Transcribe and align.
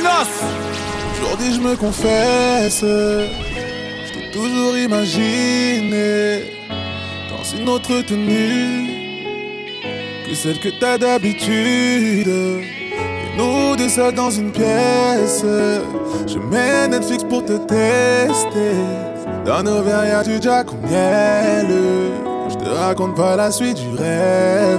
Aujourd'hui 0.00 1.54
je 1.54 1.60
me 1.60 1.76
confesse, 1.76 2.80
je 2.82 4.12
t'ai 4.12 4.30
toujours 4.32 4.76
imaginé 4.76 6.42
dans 7.28 7.42
une 7.58 7.68
autre 7.68 8.02
tenue 8.02 8.86
que 10.26 10.34
celle 10.34 10.60
que 10.60 10.68
t'as 10.80 10.98
d'habitude. 10.98 12.28
Nous 13.36 13.76
deux 13.76 13.88
seuls 13.88 14.14
dans 14.14 14.30
une 14.30 14.52
pièce, 14.52 15.44
je 15.44 16.38
mets 16.38 16.88
Netflix 16.88 17.24
pour 17.24 17.44
te 17.44 17.56
tester. 17.56 18.76
Dans 19.44 19.62
nos 19.62 19.82
verres 19.82 20.06
y'a 20.06 20.22
du 20.22 20.40
Jack 20.40 20.72
au 20.72 20.76
miel. 20.86 21.66
Je 22.48 22.54
te 22.54 22.68
raconte 22.68 23.16
pas 23.16 23.36
la 23.36 23.50
suite 23.50 23.76
du 23.76 23.96
rêve. 23.96 24.78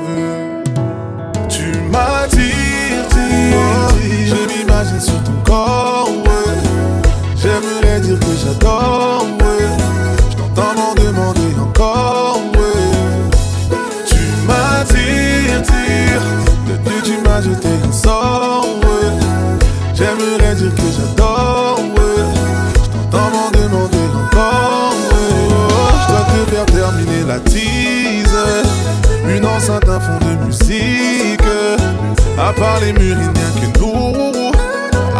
Tu 1.49 1.71
m'attires, 1.91 3.09
sur 4.99 5.23
ton 5.23 5.31
corps. 5.45 6.09
J'aimerais 7.35 8.01
dire 8.01 8.19
que 8.19 8.25
j'adore, 8.43 9.25
ouais. 9.39 9.67
Je 10.29 10.35
t'entends 10.35 10.73
m'en 10.75 10.93
demander 10.95 11.55
encore, 11.61 12.41
ouais. 12.53 13.77
Tu 14.05 14.17
m'attires, 14.47 15.61
tire. 15.63 16.21
Depuis 16.67 17.01
tu 17.03 17.21
m'as 17.23 17.41
jeté 17.41 17.69
un 17.87 17.91
sort. 17.91 18.65
J'aimerais 19.93 20.55
dire 20.55 20.75
que 20.75 20.81
j'adore, 20.97 21.79
ouais. 21.95 22.23
Je 22.83 22.89
t'entends 22.89 23.29
m'en 23.31 23.51
demander 23.51 24.05
encore. 24.13 24.93
Je 26.01 26.07
dois 26.09 26.25
te 26.25 26.49
faire 26.51 26.65
terminer 26.65 27.23
la 27.27 27.39
tease. 27.39 28.37
Une 29.29 29.45
enceinte, 29.45 29.87
un 29.87 29.99
fond 29.99 30.19
de 30.19 30.45
musique. 30.45 31.41
À 32.37 32.53
part 32.53 32.79
les 32.81 32.93
murs, 32.93 33.17
il 33.17 33.31
n'y 33.31 33.67
a 33.67 33.71
que 33.71 33.79
nous. 33.79 34.28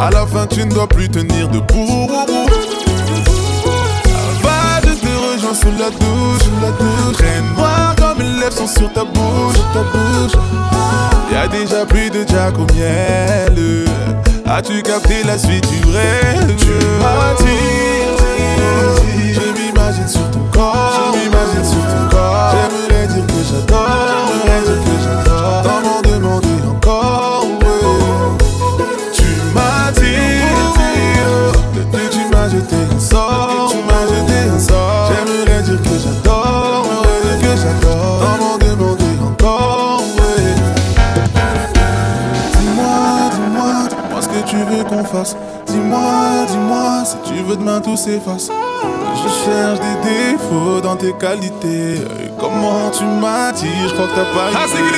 À 0.02 0.10
la 0.12 0.26
fin, 0.26 0.48
tu 0.48 0.66
ne 0.66 0.72
dois 0.72 0.88
plus 0.88 1.10
tenir 1.10 1.50
debout. 1.50 2.08
Va, 4.42 4.80
je 4.82 4.94
te 4.94 5.08
rejoins 5.08 5.54
sous 5.54 5.74
la 5.78 5.90
douche. 5.90 6.48
La 6.62 6.72
douche. 6.72 7.18
Traîne-moi 7.18 7.96
comme 7.98 8.20
les 8.20 8.40
lèvres 8.40 8.56
sont 8.56 8.68
sur 8.68 8.94
ta 8.94 9.04
bouche. 9.04 9.58
Ta 9.74 9.84
bouche. 9.92 10.32
Y 11.32 11.36
a 11.36 11.48
déjà 11.50 11.86
plus 11.86 12.10
de 12.10 12.26
Jack 12.26 12.58
au 12.58 12.66
miel. 12.74 13.86
As-tu 14.48 14.82
capté 14.84 15.24
la 15.26 15.38
suite 15.38 15.68
du 15.70 15.92
rêve? 15.92 16.56
Tu 16.58 16.72
m'attires. 17.02 18.16
Je 19.34 19.42
m'imagine 19.62 20.08
sur 20.08 20.32
ton 20.32 20.46
corps. 20.54 21.12
Je 21.14 21.20
m'imagine 21.20 21.66
sur 21.66 21.84
ton 21.84 22.10
corps. 22.10 22.54
J'aimerais 22.54 23.08
dire 23.08 23.28
que 23.28 23.44
j'adore. 23.52 24.32
J'aimerais 24.46 24.62
dire 24.62 24.82
que 24.86 24.96
j'adore. 25.04 25.62
T'en 25.64 25.82
m'en 25.82 26.02
demander 26.02 26.59
tu 32.70 32.76
m'as 32.76 32.88
jeté 32.88 32.96
un 32.96 33.00
sort. 33.00 33.72
Tu 33.72 33.78
m'as 33.88 34.06
jeté 34.08 34.50
un 34.56 34.60
sort. 34.60 35.12
J'aimerais 35.12 35.62
dire 35.64 35.82
que 35.82 35.98
j'adore. 36.04 36.86
J'aimerais 36.86 37.38
dire 37.38 37.50
que 37.50 37.58
j'adore. 37.62 38.20
T'en 38.22 38.38
m'en 38.44 38.58
demander 38.58 39.14
encore. 39.24 40.02
ouais. 40.18 40.56
Dis-moi, 42.60 43.30
dis-moi, 43.32 43.72
dis-moi 43.90 44.22
ce 44.22 44.28
que 44.28 44.42
tu 44.50 44.58
veux 44.58 44.84
qu'on 44.84 45.04
fasse. 45.04 45.36
Dis-moi, 45.68 46.46
dis-moi, 46.48 47.04
si 47.06 47.18
tu 47.32 47.42
veux 47.44 47.56
demain 47.56 47.80
tout 47.82 47.98
s'efface. 47.98 48.50
Je 49.22 49.30
cherche 49.44 49.80
des 49.80 50.10
défauts 50.10 50.80
dans 50.82 50.96
tes 50.96 51.14
qualités. 51.14 51.96
Et 51.96 52.32
comment 52.40 52.90
tu 52.92 53.04
m'attires, 53.04 53.88
je 53.90 53.94
crois 53.94 54.08
que 54.08 54.16
t'as 54.16 54.34
pas 54.34 54.50
Ah, 54.56 54.68
ziggy, 54.68 54.90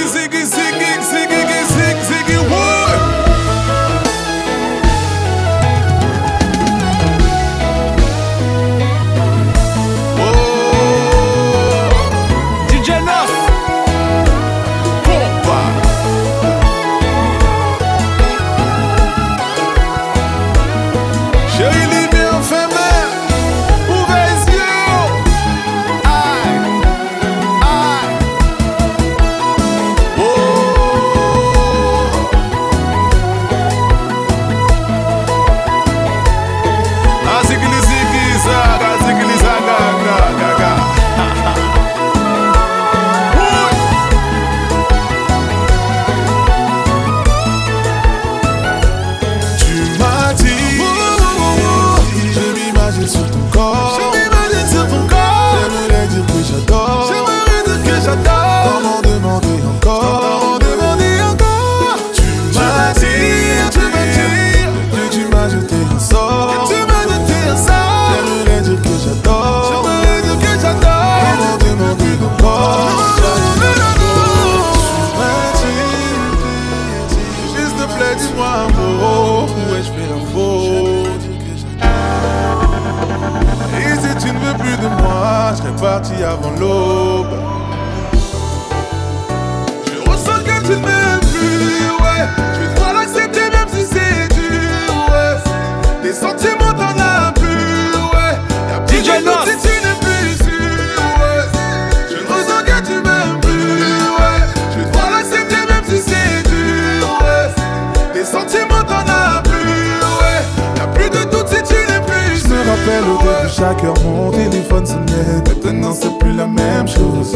mon 114.03 114.31
téléphone 114.31 114.85
sonnait. 114.85 115.41
Maintenant 115.63 115.93
c'est 115.93 116.17
plus 116.19 116.33
la 116.33 116.47
même 116.47 116.87
chose. 116.87 117.35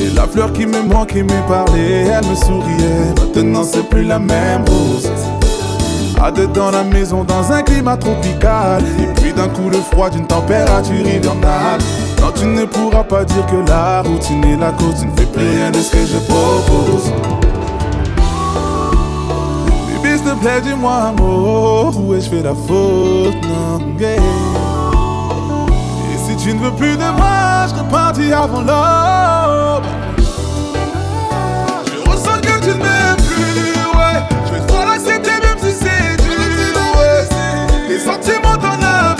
Et 0.00 0.14
la 0.14 0.26
fleur 0.26 0.52
qui 0.52 0.66
me 0.66 0.82
manquait 0.82 1.22
me 1.22 1.48
parlait, 1.48 2.06
elle 2.06 2.26
me 2.26 2.34
souriait. 2.34 3.14
Maintenant 3.34 3.64
c'est 3.64 3.88
plus 3.88 4.04
la 4.04 4.18
même 4.18 4.64
rose. 4.66 5.10
À 6.22 6.30
deux 6.30 6.46
dans 6.46 6.70
la 6.70 6.84
maison 6.84 7.24
dans 7.24 7.50
un 7.50 7.62
climat 7.62 7.96
tropical. 7.96 8.82
Et 9.00 9.20
puis 9.20 9.32
d'un 9.32 9.48
coup 9.48 9.68
le 9.70 9.78
froid 9.78 10.10
d'une 10.10 10.26
température 10.26 10.94
hivernale. 10.94 11.80
Non, 12.20 12.32
tu 12.34 12.46
ne 12.46 12.64
pourras 12.64 13.02
pas 13.02 13.24
dire 13.24 13.44
que 13.46 13.68
la 13.68 14.02
routine 14.02 14.44
est 14.44 14.56
la 14.56 14.70
cause. 14.70 15.00
Tu 15.00 15.06
ne 15.06 15.12
fais 15.16 15.26
plus 15.26 15.48
rien 15.48 15.70
de 15.70 15.78
ce 15.78 15.90
que 15.90 15.98
je 16.06 16.18
propose. 16.18 17.12
Baby, 19.88 20.18
s'il 20.18 20.24
te 20.24 20.34
plaît, 20.40 20.60
dis-moi 20.62 20.92
un 20.92 21.12
mot. 21.20 21.90
Où 21.98 22.14
ai-je 22.14 22.30
fait 22.30 22.42
la 22.42 22.54
faute? 22.54 23.34
Non, 23.42 23.98
yeah. 23.98 24.61
Tu 26.42 26.52
ne 26.52 26.58
veux 26.58 26.72
plus 26.72 26.96
de 26.96 27.04
moi, 27.16 27.68
je 27.68 27.82
parti 27.88 28.32
avant 28.32 28.62
l'aube. 28.62 29.84
Je 31.86 32.10
ressens 32.10 32.40
que 32.40 32.60
tu 32.64 32.70
ne 32.70 32.82
m'aimes 32.82 33.16
plus, 33.16 33.78
ouais. 33.96 34.18
Je 34.46 34.54
vais 34.54 34.60
devoir 34.66 34.86
l'accepter 34.86 35.30
même 35.40 35.58
si 35.60 35.72
c'est 35.72 36.16
dur, 36.20 36.74
ouais. 36.98 37.28
Les 37.88 38.00
sentiments 38.00 38.56
t'en 38.56 38.82
as 38.84 39.14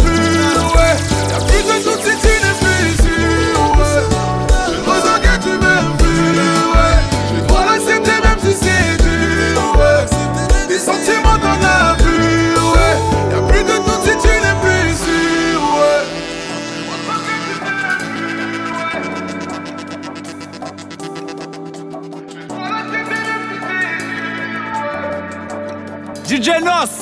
DJ 26.42 26.60
Nos. 26.60 27.01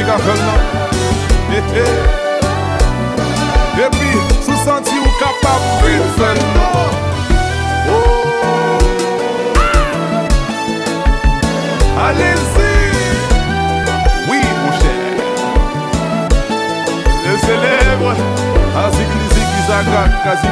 mouzik 0.00 0.14
a 0.14 0.18
fèl 0.18 0.40
nan 0.46 0.60
He 1.50 1.60
he 1.74 1.86
Epi 3.84 4.10
sou 4.44 4.56
santi 4.64 4.96
ou 4.98 5.12
kapap 5.20 5.62
Fil 5.80 6.04
fèl 6.16 6.38
nan 6.54 6.88
Alezi 12.06 12.72
Oui 14.28 14.40
mou 14.60 14.72
chè 14.80 14.94
Le 17.26 17.36
selèbre 17.46 18.14
A 18.76 18.88
zikli 18.96 19.26
zikli 19.34 19.62
zagat 19.68 20.22
Kazi 20.24 20.49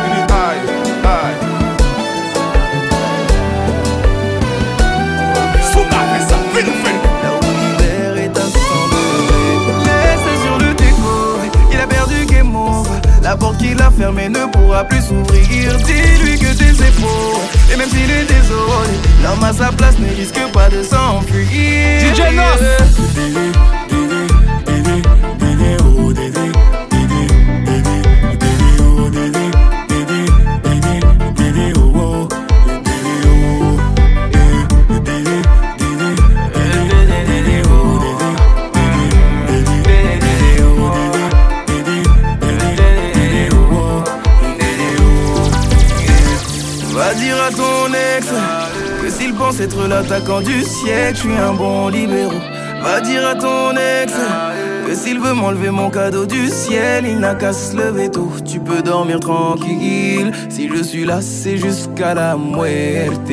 à 19.48 19.52
sa 19.52 19.72
place 19.72 19.98
ne 19.98 20.14
risque 20.14 20.40
pas 20.52 20.68
de 20.68 20.82
s'enfuir 20.82 21.46
DJ 21.48 22.34
Nos. 22.34 23.07
L'attaquant 49.88 50.40
du 50.40 50.62
siècle, 50.62 51.16
je 51.16 51.20
suis 51.20 51.36
un 51.36 51.54
bon 51.54 51.88
libéraux. 51.88 52.32
Va 52.82 53.00
dire 53.00 53.26
à 53.26 53.34
ton 53.34 53.72
ex 53.72 54.12
que 54.86 54.94
s'il 54.94 55.18
veut 55.18 55.34
m'enlever 55.34 55.70
mon 55.70 55.90
cadeau 55.90 56.26
du 56.26 56.48
ciel, 56.48 57.04
il 57.06 57.18
n'a 57.18 57.34
qu'à 57.34 57.52
se 57.52 57.76
lever 57.76 58.10
tôt. 58.10 58.30
Tu 58.44 58.60
peux 58.60 58.82
dormir 58.82 59.20
tranquille. 59.20 60.32
Si 60.48 60.68
je 60.68 60.82
suis 60.82 61.04
là, 61.04 61.20
c'est 61.20 61.56
jusqu'à 61.56 62.14
la 62.14 62.36
muerte. 62.36 63.28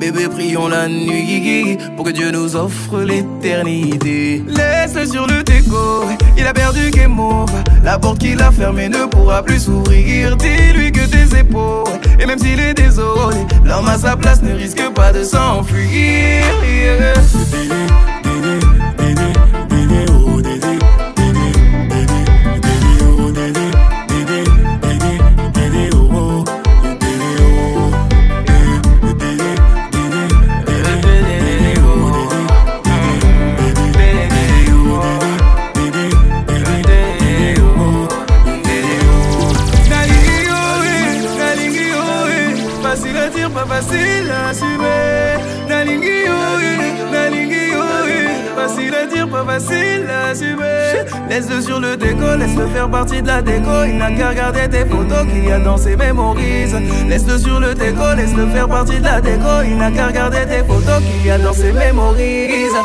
Bébé, 0.00 0.28
prions 0.28 0.68
la 0.68 0.88
nuit 0.88 1.78
pour 1.96 2.06
que 2.06 2.10
Dieu 2.10 2.30
nous 2.30 2.56
offre 2.56 3.00
l'éternité. 3.00 4.42
Laisse-le 4.46 5.06
sur 5.06 5.26
le 5.26 5.42
déco, 5.42 6.06
il 6.40 6.46
a 6.46 6.52
perdu 6.52 6.90
game 6.90 7.18
over. 7.20 7.52
La 7.84 7.98
porte 7.98 8.18
qu'il 8.18 8.40
a 8.40 8.50
fermée 8.50 8.88
ne 8.88 9.06
pourra 9.06 9.42
plus 9.42 9.60
s'ouvrir. 9.60 10.36
Dis-lui 10.36 10.90
que 10.92 11.06
tes 11.06 11.38
épaules, 11.38 11.84
et 12.18 12.26
même 12.26 12.38
s'il 12.38 12.58
est 12.58 12.74
désolé, 12.74 13.36
l'homme 13.64 13.88
à 13.88 13.98
sa 13.98 14.16
place 14.16 14.42
ne 14.42 14.54
risque 14.54 14.82
pas 14.94 15.12
de 15.12 15.22
s'enfuir. 15.22 16.44
Pas 43.50 43.66
facile 43.66 44.30
à 44.30 44.48
assumer. 44.50 45.68
Nalingi 45.68 46.06
eh, 46.06 47.12
nalingi 47.12 47.54
eh. 47.54 48.56
Facile 48.56 48.94
à 48.94 49.06
dire, 49.06 49.28
pas 49.28 49.44
facile 49.44 50.06
à 50.08 50.30
assumer. 50.30 51.10
Laisse-le 51.28 51.60
sur 51.60 51.80
le 51.80 51.96
déco, 51.96 52.36
laisse-le 52.38 52.66
faire 52.68 52.90
partie 52.90 53.22
de 53.22 53.26
la 53.26 53.42
déco. 53.42 53.84
Il 53.86 53.98
n'a 53.98 54.10
qu'à 54.12 54.30
regarder 54.30 54.68
tes 54.68 54.84
photos 54.84 55.26
qu'il 55.32 55.44
y 55.48 55.52
a 55.52 55.58
dans 55.58 55.76
ses 55.76 55.96
mémorises. 55.96 56.76
Laisse-le 57.08 57.38
sur 57.38 57.60
le 57.60 57.74
déco, 57.74 58.14
laisse-le 58.16 58.46
faire 58.48 58.68
partie 58.68 58.98
de 58.98 59.04
la 59.04 59.20
déco. 59.20 59.62
Il 59.64 59.76
n'a 59.78 59.90
qu'à 59.90 60.08
regarder 60.08 60.46
tes 60.46 60.64
photos 60.64 61.02
qu'il 61.02 61.26
y 61.26 61.30
a 61.30 61.38
dans 61.38 61.52
ses 61.52 61.72
mémorises. 61.72 62.76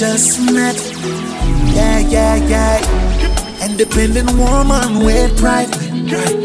Just 0.00 0.40
met. 0.50 0.80
Yeah, 1.76 1.98
yeah, 1.98 2.36
yeah. 2.36 3.68
Independent 3.68 4.30
woman 4.32 5.04
with 5.04 5.38
pride. 5.38 5.68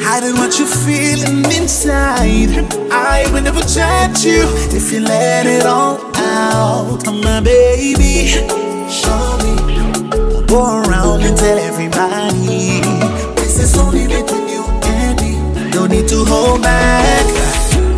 Hiding 0.04 0.36
what 0.36 0.60
you're 0.60 0.68
feeling 0.68 1.46
inside. 1.56 2.52
I 2.92 3.32
will 3.32 3.44
never 3.44 3.62
judge 3.62 4.26
you 4.26 4.44
if 4.76 4.92
you 4.92 5.00
let 5.00 5.46
it 5.46 5.66
all 5.66 5.96
out. 6.18 7.08
Oh, 7.08 7.22
my 7.24 7.40
baby, 7.40 8.28
show 8.92 9.38
me. 9.40 9.56
Go 10.48 10.84
around 10.84 11.22
and 11.22 11.38
tell 11.38 11.58
everybody. 11.58 12.82
This 13.40 13.58
is 13.58 13.78
only 13.78 14.06
between 14.06 14.50
you 14.50 14.66
and 14.84 15.16
me. 15.22 15.72
Don't 15.72 15.92
need 15.92 16.10
to 16.10 16.26
hold 16.26 16.62
back. 16.62 17.26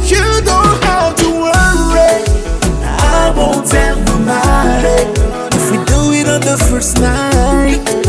You 0.05 0.21
don't 0.45 0.83
have 0.83 1.15
to 1.15 1.29
worry. 1.31 2.21
I 2.85 3.33
won't 3.35 3.65
tell 3.67 3.95
nobody. 4.05 5.36
The 6.47 6.57
first 6.69 6.97
night. 7.01 8.06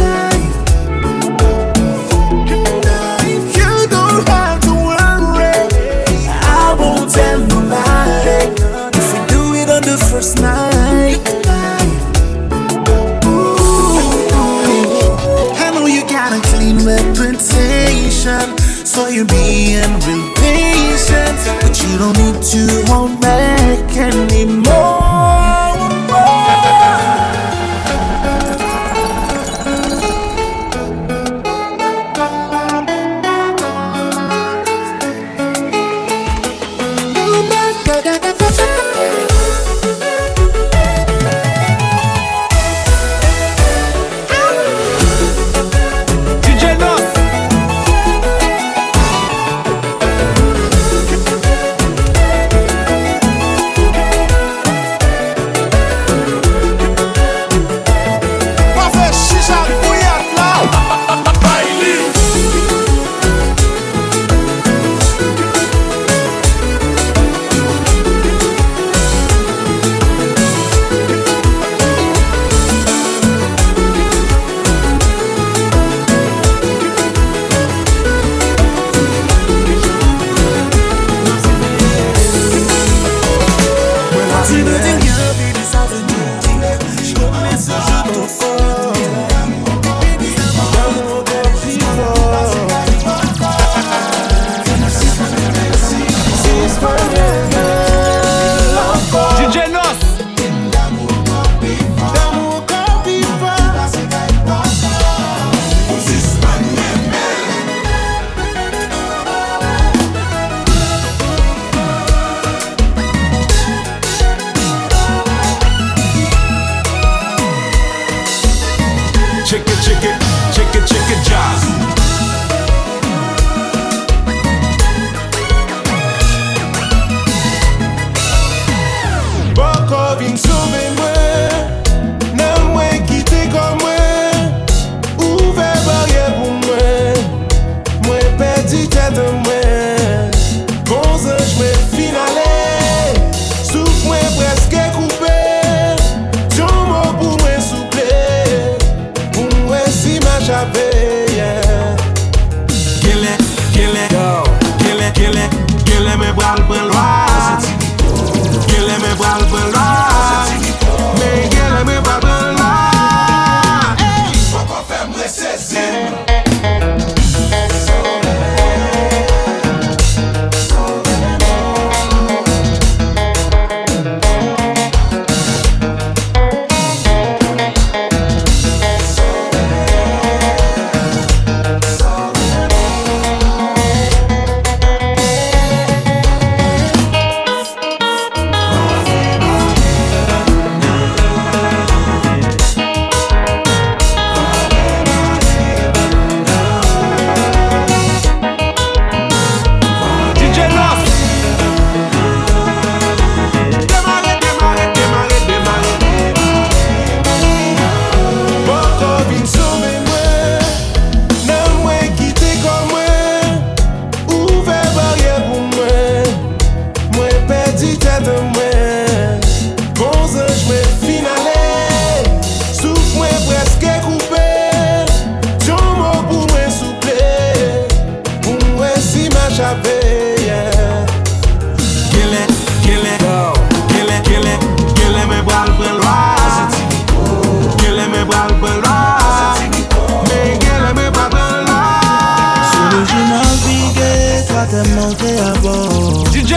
DJ 245.18 246.54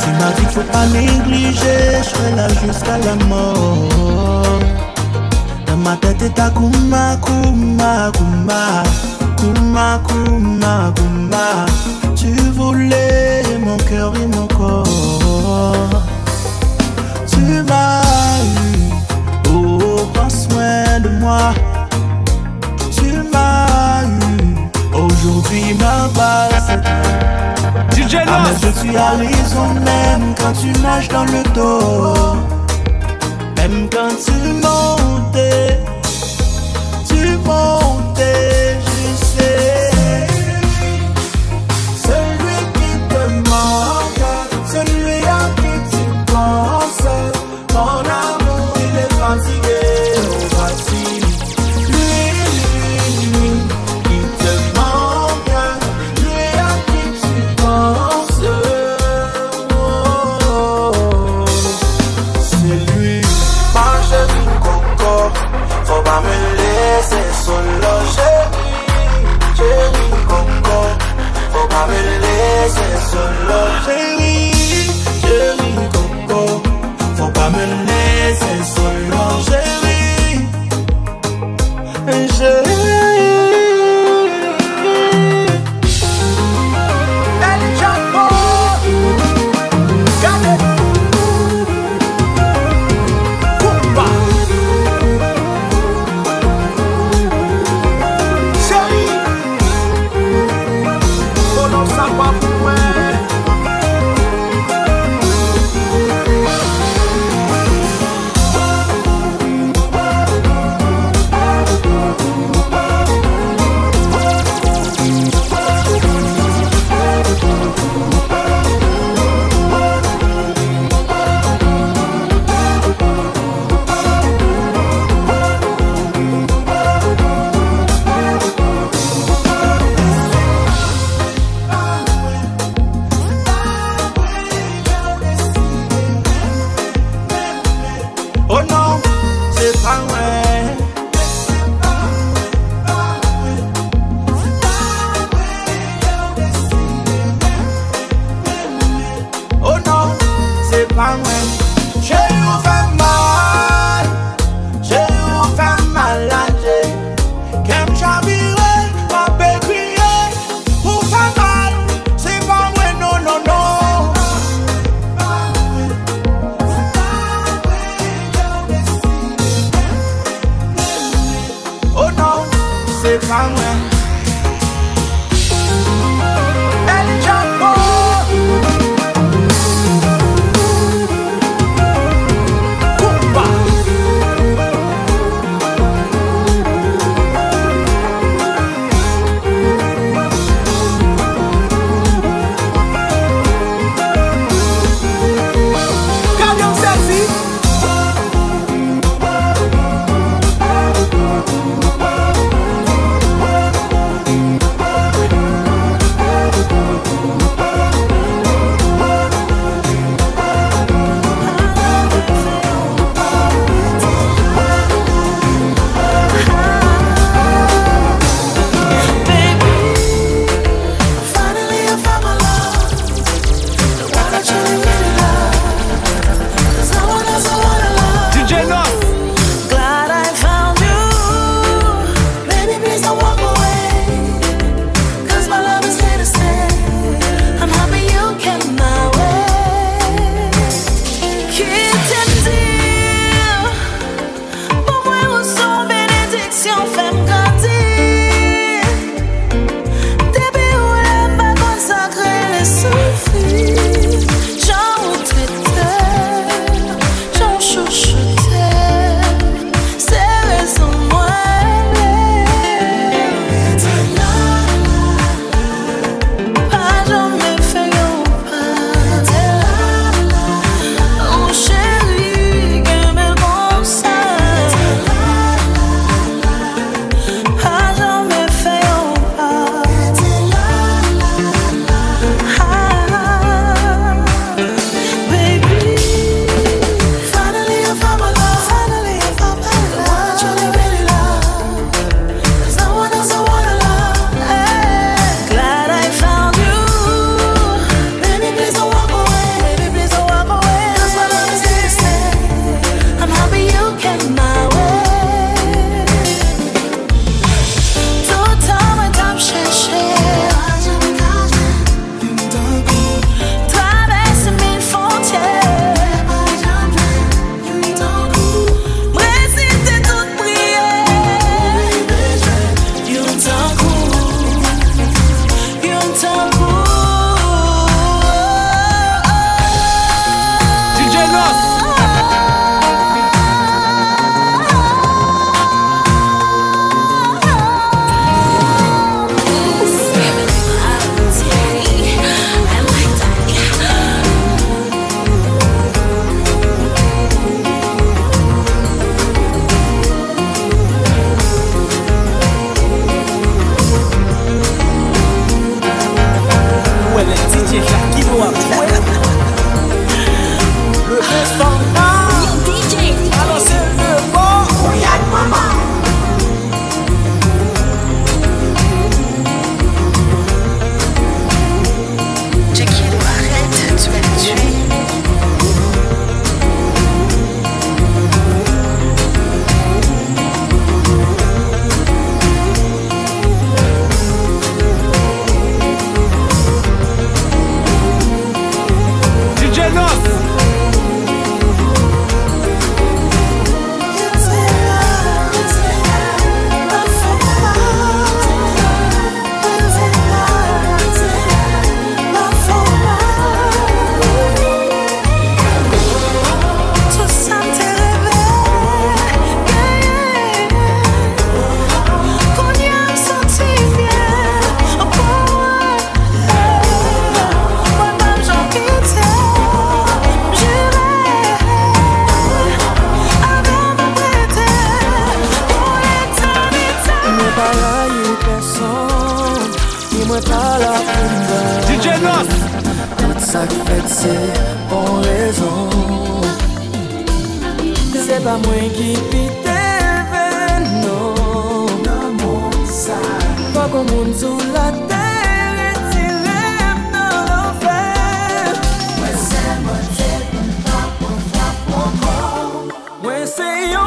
Tu 0.00 0.10
m'as 0.18 0.32
dit 0.36 0.46
faut 0.52 0.60
pas 0.72 0.86
négliger, 0.86 1.98
je 1.98 2.08
serai 2.08 2.30
là 2.36 2.48
jusqu'à 2.48 2.98
la 2.98 3.14
mort. 3.26 4.58
Dans 5.66 5.76
ma 5.76 5.96
tête 5.96 6.22
est 6.22 6.30
ta 6.30 6.50
Kuma, 6.50 7.16
Kuma, 7.24 8.12
Kuma. 8.16 8.82
Kuma, 9.36 10.00
Kuma, 10.06 10.92
Kuma. 10.96 11.66
Tu 12.14 12.32
voulais 12.52 13.42
mon 13.64 13.76
cœur 13.78 14.12
et 14.16 14.26
mon 14.26 14.46
corps. 14.46 16.02
Tu 17.26 17.40
m'as 17.68 18.02
eu, 18.42 18.92
oh, 19.50 19.78
oh 19.82 20.06
prends 20.14 20.30
soin 20.30 21.00
de 21.00 21.10
moi. 21.20 21.52
Tu 22.90 23.10
m'as 23.32 23.67
ma 25.78 26.08
base. 26.14 26.80
DJ 27.92 28.16
ah, 28.26 28.42
mais 28.42 28.56
je 28.60 28.78
suis 28.78 28.96
à 28.96 29.10
raison 29.10 29.74
même 29.74 30.34
quand 30.36 30.52
tu 30.52 30.68
nages 30.80 31.08
dans 31.08 31.24
le 31.24 31.42
dos. 31.54 32.36
Même 33.56 33.88
quand 33.90 34.14
tu 34.24 34.52
montais 34.52 35.78
tu 37.08 37.36
montais 37.38 38.67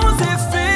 os 0.05 0.21
efeitos. 0.21 0.70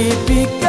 keep 0.00 0.30
it 0.30 0.59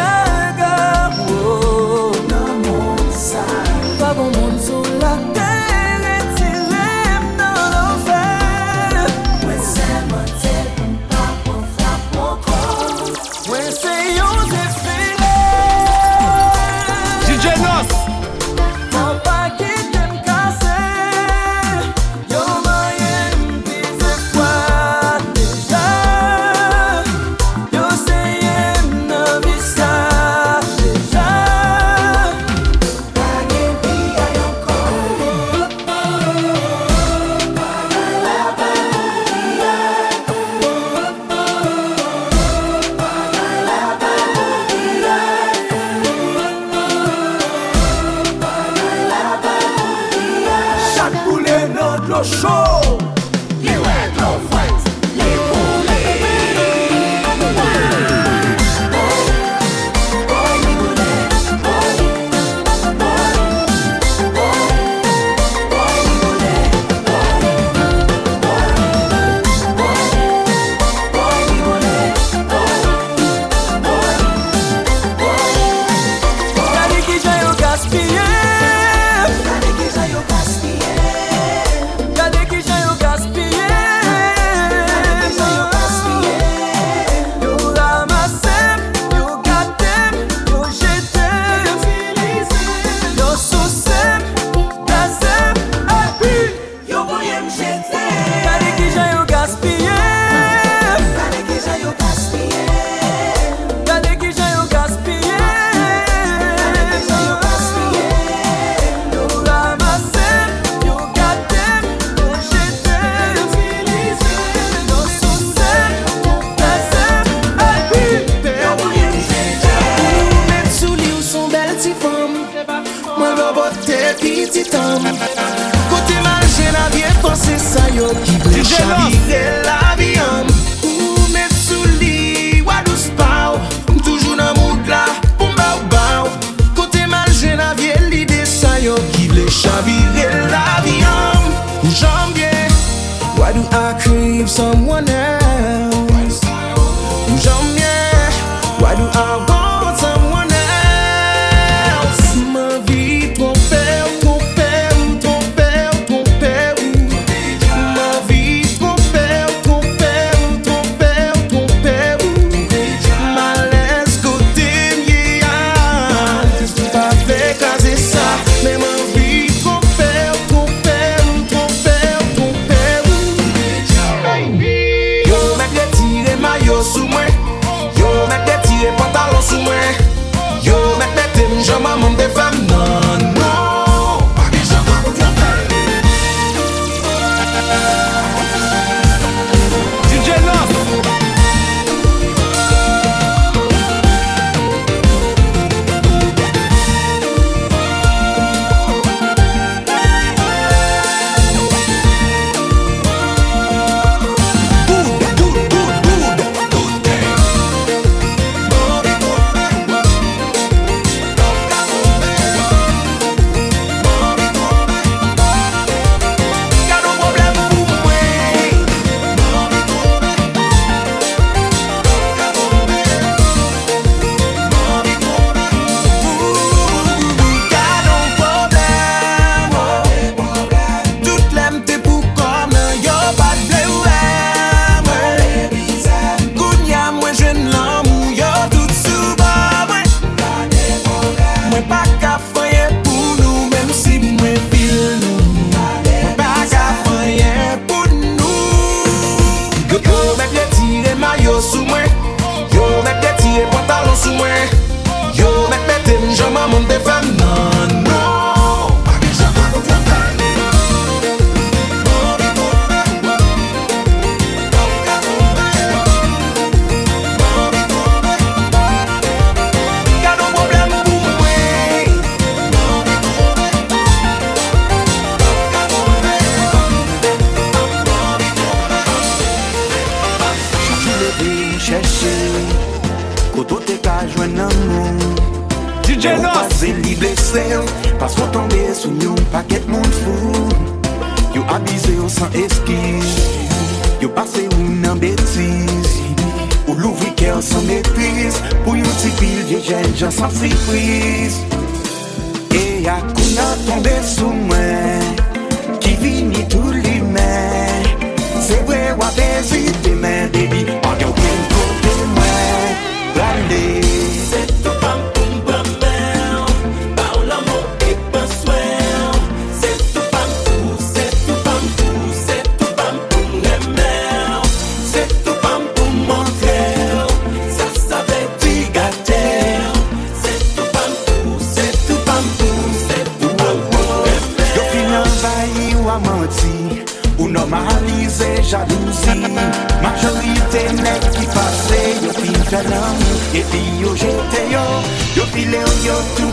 feel 345.52 345.76
on 345.76 346.04
your 346.06 346.22
two 346.38 346.51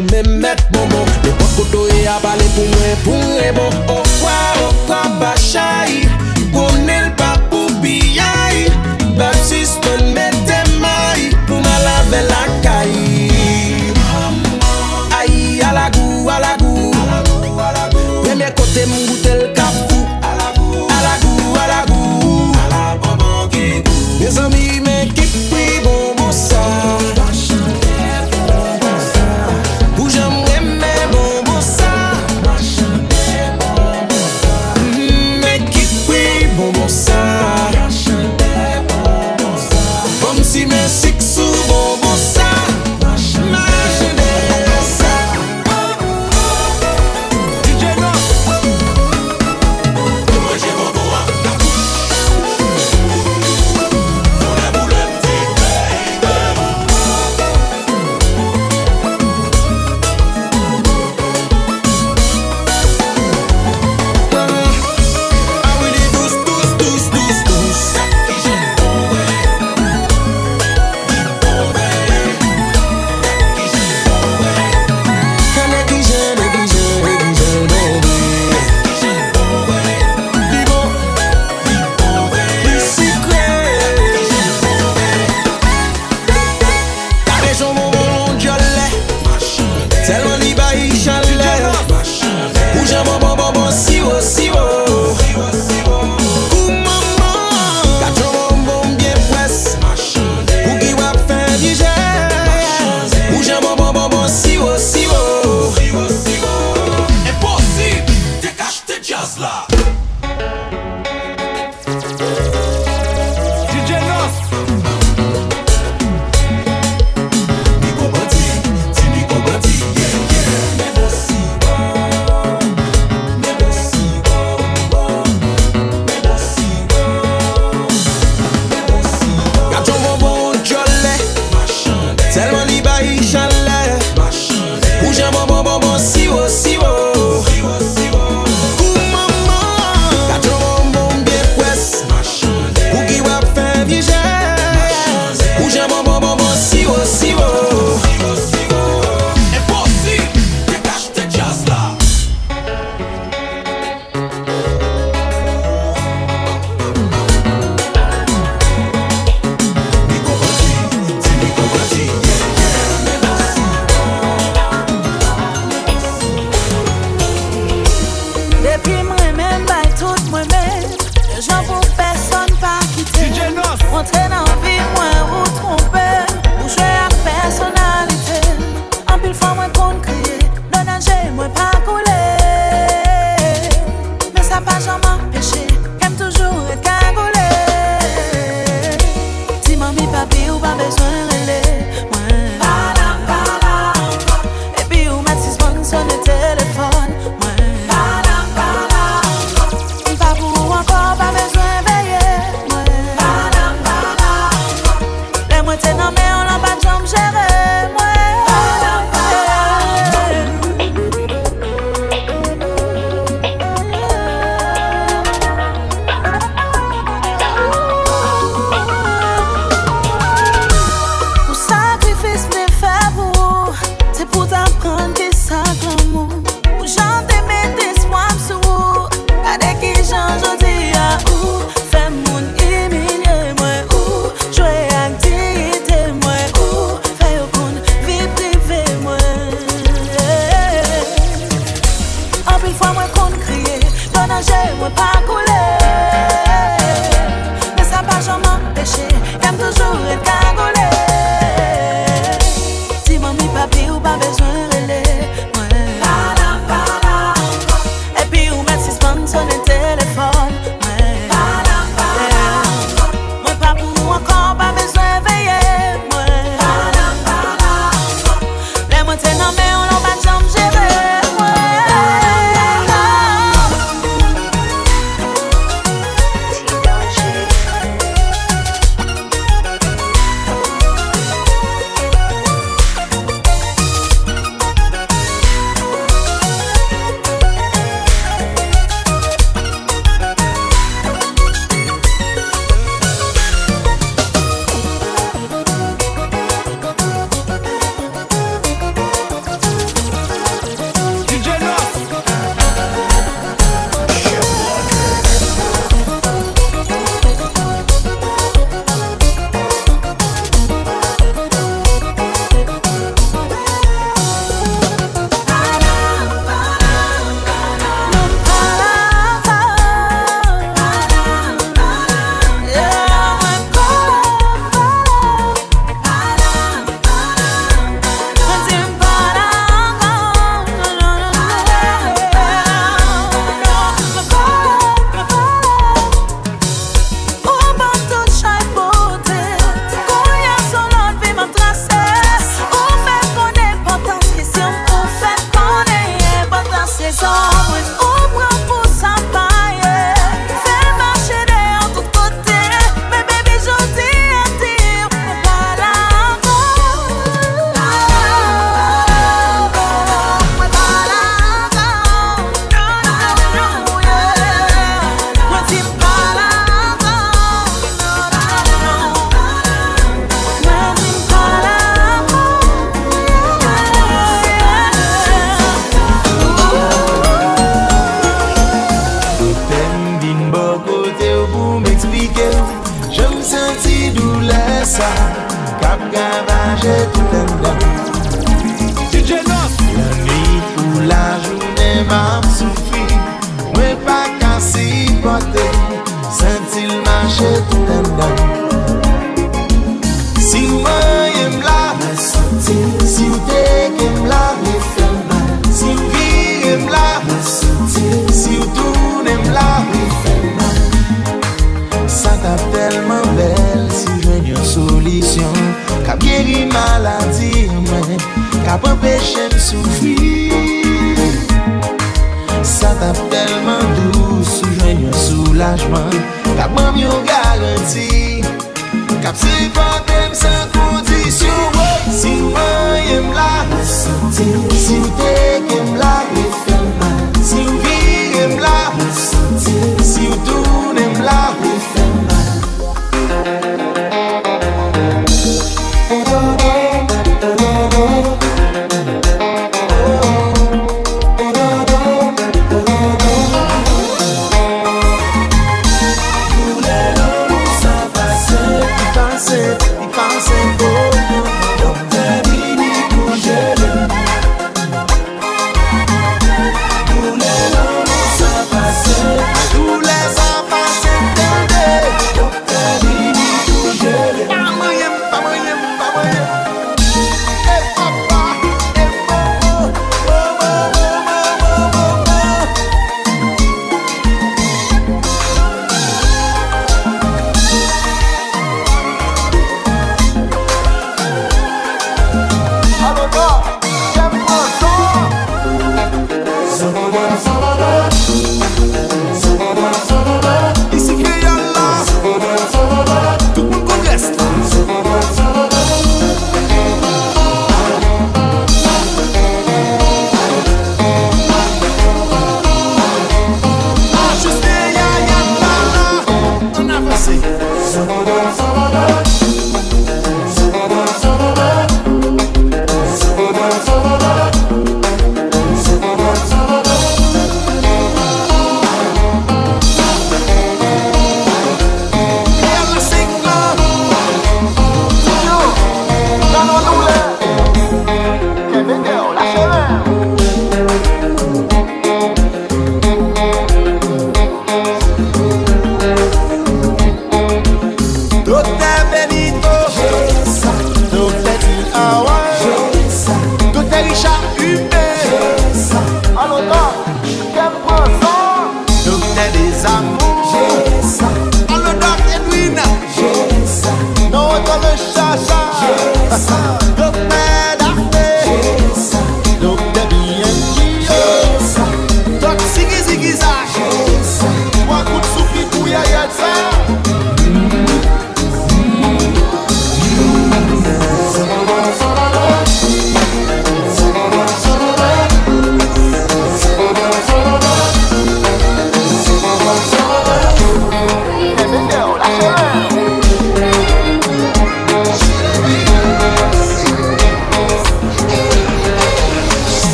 bonbon, 0.00 0.20
ou 0.20 0.22
men 0.22 0.38
met 0.40 0.69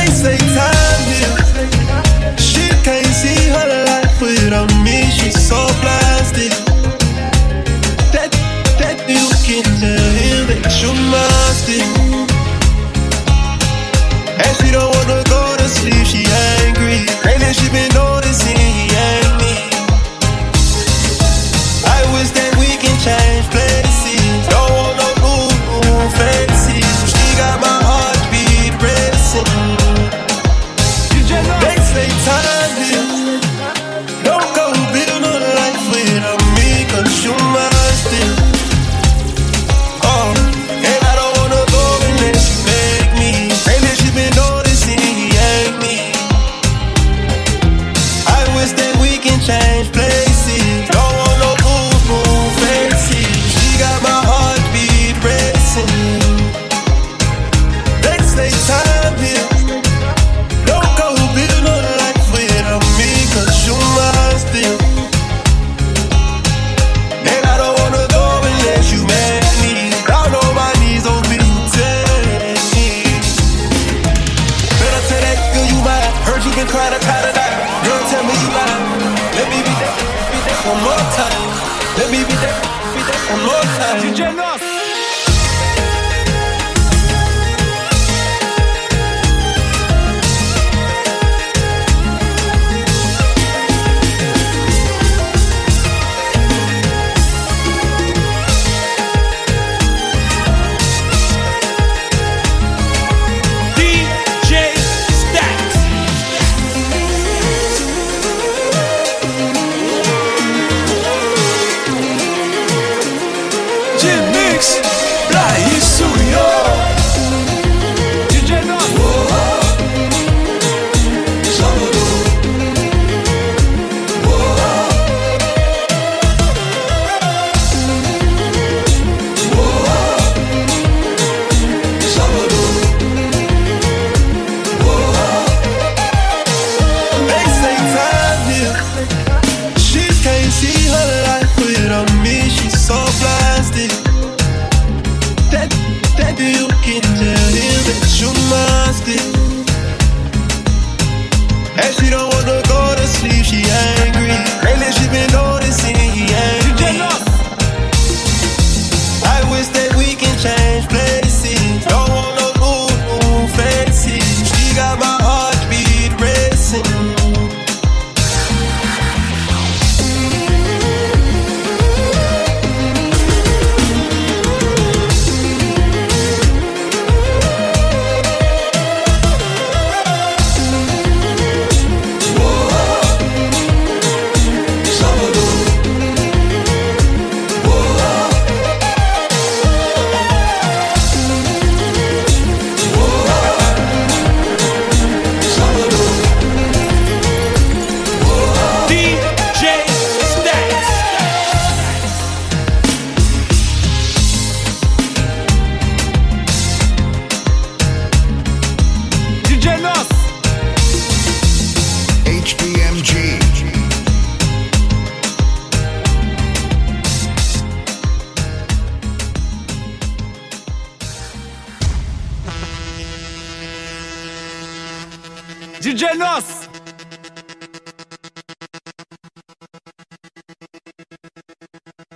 They 0.00 0.06
say 0.06 0.38
time 0.38 1.02
heals. 1.12 2.42
She 2.42 2.66
can't 2.82 3.04
see 3.06 3.50
her 3.50 3.79